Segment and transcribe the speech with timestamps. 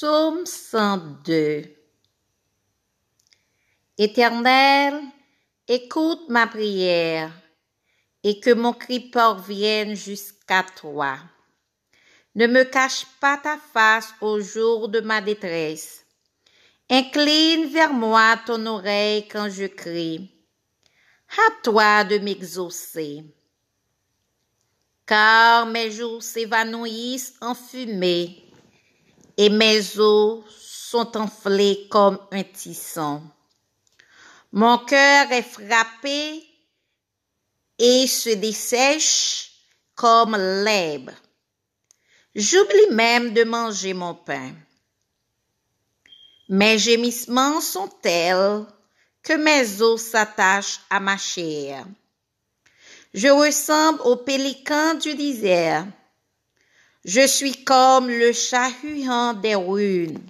[0.00, 1.64] Psaume 102
[3.98, 4.94] Éternel,
[5.66, 7.32] écoute ma prière
[8.22, 11.18] et que mon cri parvienne jusqu'à toi.
[12.36, 16.06] Ne me cache pas ta face au jour de ma détresse.
[16.88, 20.30] Incline vers moi ton oreille quand je crie.
[21.28, 23.24] À toi de m'exaucer.
[25.06, 28.47] Car mes jours s'évanouissent en fumée
[29.38, 33.22] et mes os sont enflés comme un tisson.
[34.52, 36.44] Mon cœur est frappé
[37.78, 39.52] et se dessèche
[39.94, 41.12] comme l'herbe.
[42.34, 44.52] J'oublie même de manger mon pain.
[46.48, 48.64] Mes gémissements sont tels
[49.22, 51.84] que mes os s'attachent à ma chair.
[53.14, 55.86] Je ressemble au pélican du désert.
[57.10, 58.70] Je suis comme le chat
[59.40, 60.20] des ruines.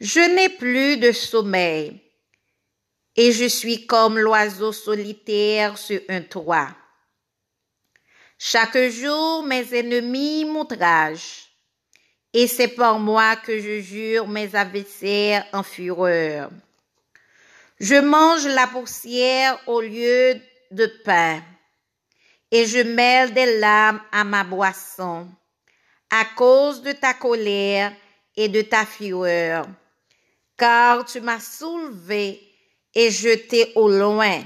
[0.00, 2.00] Je n'ai plus de sommeil
[3.16, 6.68] et je suis comme l'oiseau solitaire sur un toit.
[8.38, 11.48] Chaque jour, mes ennemis m'outragent
[12.32, 16.52] et c'est par moi que je jure mes adversaires en fureur.
[17.80, 21.42] Je mange la poussière au lieu de pain
[22.52, 25.26] et je mêle des larmes à ma boisson
[26.16, 27.92] à cause de ta colère
[28.36, 29.66] et de ta fureur,
[30.56, 32.40] car tu m'as soulevé
[32.94, 34.40] et jeté au loin.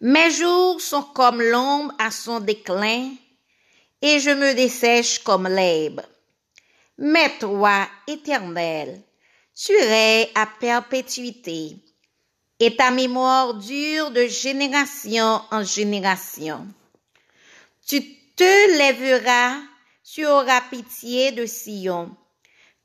[0.00, 3.10] Mes jours sont comme l'ombre à son déclin,
[4.00, 6.00] et je me dessèche comme l'herbe.
[6.96, 9.02] Mais toi, éternel,
[9.54, 11.76] tu es à perpétuité,
[12.58, 16.66] et ta mémoire dure de génération en génération.
[17.86, 18.00] Tu
[18.34, 19.58] te lèveras
[20.12, 22.16] tu auras pitié de Sion,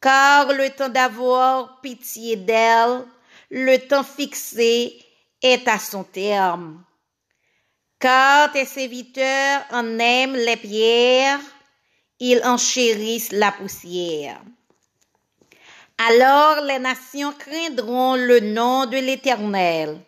[0.00, 3.04] car le temps d'avoir pitié d'elle,
[3.50, 4.98] le temps fixé
[5.42, 6.82] est à son terme.
[7.98, 11.40] Car tes serviteurs en aiment les pierres,
[12.18, 14.40] ils en chérissent la poussière.
[15.98, 20.00] Alors les nations craindront le nom de l'Éternel,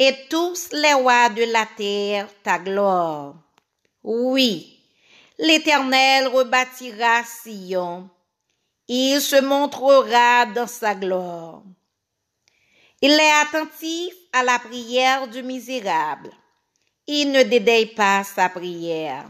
[0.00, 3.36] et tous les rois de la terre ta gloire.
[4.02, 4.73] Oui,
[5.38, 8.08] L'Éternel rebâtira Sion.
[8.86, 11.64] Il se montrera dans sa gloire.
[13.02, 16.30] Il est attentif à la prière du misérable.
[17.08, 19.26] Il ne dédaille pas sa prière.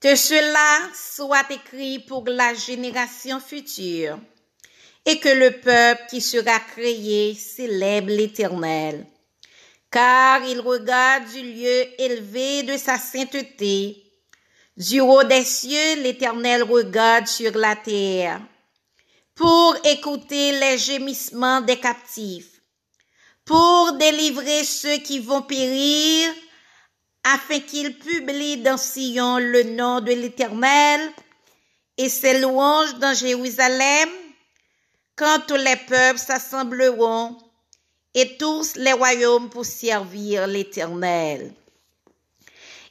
[0.00, 4.18] Que cela soit écrit pour la génération future
[5.04, 9.06] et que le peuple qui sera créé célèbre l'Éternel.
[9.88, 14.02] Car il regarde du lieu élevé de sa sainteté
[14.76, 18.40] du haut des cieux, l'Éternel regarde sur la terre
[19.34, 22.60] pour écouter les gémissements des captifs,
[23.44, 26.32] pour délivrer ceux qui vont périr,
[27.22, 31.00] afin qu'ils publient dans Sion le nom de l'Éternel
[31.98, 34.08] et ses louanges dans Jérusalem,
[35.16, 37.36] quand tous les peuples s'assembleront
[38.14, 41.52] et tous les royaumes pour servir l'Éternel.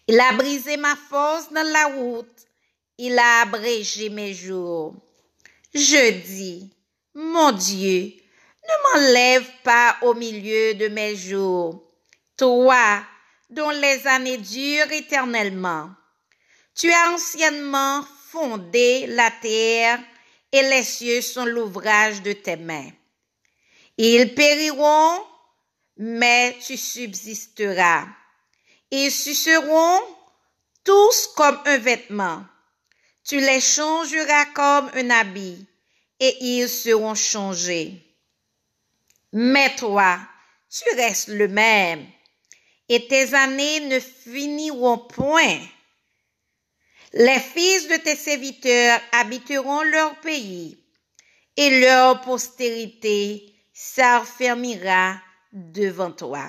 [0.08, 2.46] Il a brisé ma force dans la route.
[2.98, 4.96] Il a abrégé mes jours.
[5.74, 6.72] Je dis,
[7.14, 8.14] mon Dieu,
[8.64, 11.84] ne m'enlève pas au milieu de mes jours.
[12.38, 13.04] Toi,
[13.50, 15.90] dont les années durent éternellement.
[16.76, 20.00] Tu as anciennement fondé la terre
[20.52, 22.92] et les cieux sont l'ouvrage de tes mains.
[23.98, 25.20] Ils périront,
[25.98, 28.08] mais tu subsisteras.
[28.98, 30.00] Ils seront
[30.86, 32.46] tous comme un vêtement.
[33.26, 35.68] Tu les changeras comme un habit
[36.22, 38.02] et ils seront changés.
[39.34, 40.18] Mais toi,
[40.70, 42.08] tu restes le même
[42.88, 45.60] et tes années ne finiront point.
[47.12, 50.82] Les fils de tes serviteurs habiteront leur pays
[51.58, 55.20] et leur postérité s'affermira
[55.52, 56.48] devant toi.